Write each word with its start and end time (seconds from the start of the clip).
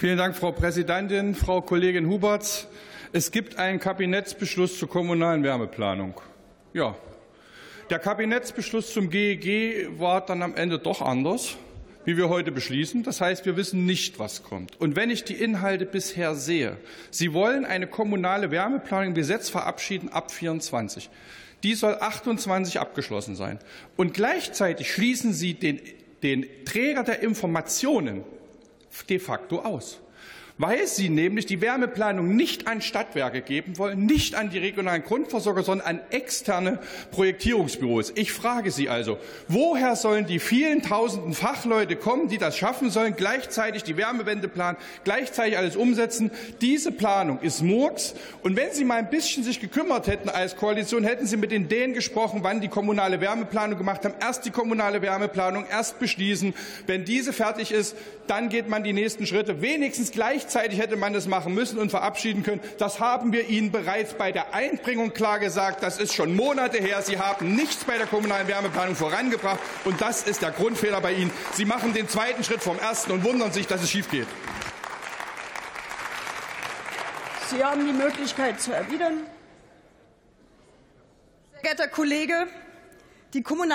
Vielen 0.00 0.16
Dank, 0.16 0.34
Frau 0.34 0.50
Präsidentin, 0.50 1.34
Frau 1.34 1.60
Kollegin 1.60 2.08
Huberts. 2.08 2.68
Es 3.12 3.30
gibt 3.30 3.58
einen 3.58 3.78
Kabinettsbeschluss 3.78 4.78
zur 4.78 4.88
kommunalen 4.88 5.42
Wärmeplanung. 5.42 6.18
Ja, 6.72 6.96
der 7.90 7.98
Kabinettsbeschluss 7.98 8.94
zum 8.94 9.10
GEG 9.10 9.90
war 9.98 10.24
dann 10.24 10.40
am 10.40 10.54
Ende 10.54 10.78
doch 10.78 11.02
anders, 11.02 11.58
wie 12.06 12.16
wir 12.16 12.30
heute 12.30 12.50
beschließen. 12.50 13.02
Das 13.02 13.20
heißt, 13.20 13.44
wir 13.44 13.58
wissen 13.58 13.84
nicht, 13.84 14.18
was 14.18 14.42
kommt. 14.42 14.80
Und 14.80 14.96
wenn 14.96 15.10
ich 15.10 15.24
die 15.24 15.34
Inhalte 15.34 15.84
bisher 15.84 16.34
sehe, 16.34 16.78
Sie 17.10 17.34
wollen 17.34 17.66
eine 17.66 17.86
kommunale 17.86 18.50
Wärmeplanung 18.50 19.08
im 19.08 19.14
Gesetz 19.14 19.50
verabschieden 19.50 20.08
ab 20.08 20.30
24. 20.30 21.10
Die 21.62 21.74
soll 21.74 21.98
28 22.00 22.80
abgeschlossen 22.80 23.36
sein. 23.36 23.58
Und 23.98 24.14
gleichzeitig 24.14 24.90
schließen 24.90 25.34
Sie 25.34 25.52
den, 25.52 25.78
den 26.22 26.46
Träger 26.64 27.02
der 27.02 27.20
Informationen 27.22 28.24
de 29.06 29.18
facto 29.18 29.60
aus 29.60 30.00
weil 30.60 30.86
sie 30.86 31.08
nämlich 31.08 31.46
die 31.46 31.62
Wärmeplanung 31.62 32.36
nicht 32.36 32.66
an 32.66 32.82
Stadtwerke 32.82 33.40
geben 33.40 33.78
wollen, 33.78 34.04
nicht 34.04 34.34
an 34.34 34.50
die 34.50 34.58
regionalen 34.58 35.02
Grundversorger, 35.02 35.62
sondern 35.62 35.86
an 35.86 36.00
externe 36.10 36.80
Projektierungsbüros. 37.12 38.12
Ich 38.14 38.30
frage 38.30 38.70
Sie 38.70 38.90
also, 38.90 39.16
woher 39.48 39.96
sollen 39.96 40.26
die 40.26 40.38
vielen 40.38 40.82
tausenden 40.82 41.32
Fachleute 41.32 41.96
kommen, 41.96 42.28
die 42.28 42.36
das 42.36 42.58
schaffen 42.58 42.90
sollen, 42.90 43.16
gleichzeitig 43.16 43.84
die 43.84 43.96
Wärmewende 43.96 44.48
planen, 44.48 44.76
gleichzeitig 45.02 45.56
alles 45.56 45.76
umsetzen? 45.76 46.30
Diese 46.60 46.92
Planung 46.92 47.40
ist 47.40 47.62
Murks. 47.62 48.14
Und 48.42 48.54
wenn 48.54 48.70
Sie 48.72 48.84
mal 48.84 48.98
ein 48.98 49.08
bisschen 49.08 49.42
sich 49.42 49.60
gekümmert 49.60 50.08
hätten 50.08 50.28
als 50.28 50.56
Koalition, 50.56 51.04
hätten 51.04 51.26
Sie 51.26 51.38
mit 51.38 51.52
den 51.52 51.68
Dänen 51.68 51.94
gesprochen, 51.94 52.40
wann 52.42 52.60
die 52.60 52.68
kommunale 52.68 53.22
Wärmeplanung 53.22 53.78
gemacht 53.78 54.04
haben. 54.04 54.14
Erst 54.20 54.44
die 54.44 54.50
kommunale 54.50 55.00
Wärmeplanung, 55.00 55.64
erst 55.70 55.98
beschließen. 55.98 56.52
Wenn 56.86 57.06
diese 57.06 57.32
fertig 57.32 57.72
ist, 57.72 57.96
dann 58.26 58.50
geht 58.50 58.68
man 58.68 58.84
die 58.84 58.92
nächsten 58.92 59.26
Schritte. 59.26 59.62
Wenigstens 59.62 60.12
gleichzeitig 60.12 60.49
Rechtzeitig 60.50 60.80
hätte 60.80 60.96
man 60.96 61.12
das 61.12 61.28
machen 61.28 61.54
müssen 61.54 61.78
und 61.78 61.90
verabschieden 61.90 62.42
können. 62.42 62.60
Das 62.76 62.98
haben 62.98 63.32
wir 63.32 63.48
Ihnen 63.48 63.70
bereits 63.70 64.14
bei 64.14 64.32
der 64.32 64.52
Einbringung 64.52 65.12
klar 65.12 65.38
gesagt. 65.38 65.80
Das 65.80 66.00
ist 66.00 66.12
schon 66.12 66.34
Monate 66.34 66.78
her. 66.78 67.02
Sie 67.02 67.20
haben 67.20 67.54
nichts 67.54 67.84
bei 67.84 67.96
der 67.98 68.08
kommunalen 68.08 68.48
Wärmeplanung 68.48 68.96
vorangebracht. 68.96 69.60
Und 69.84 70.00
das 70.00 70.24
ist 70.24 70.42
der 70.42 70.50
Grundfehler 70.50 71.00
bei 71.00 71.12
Ihnen. 71.12 71.30
Sie 71.52 71.64
machen 71.64 71.94
den 71.94 72.08
zweiten 72.08 72.42
Schritt 72.42 72.62
vom 72.62 72.76
ersten 72.80 73.12
und 73.12 73.22
wundern 73.22 73.52
sich, 73.52 73.68
dass 73.68 73.80
es 73.80 73.92
schief 73.92 74.10
geht. 74.10 74.26
Sie 77.48 77.62
haben 77.62 77.86
die 77.86 77.92
Möglichkeit 77.92 78.60
zu 78.60 78.72
erwidern. 78.72 79.18
Sehr 81.52 81.62
geehrter 81.62 81.86
Kollege, 81.86 82.48
die 83.34 83.42
kommunale 83.42 83.68